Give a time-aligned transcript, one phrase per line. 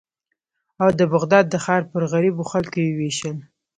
[0.81, 3.37] او د بغداد د ښار پر غریبو خلکو یې ووېشل.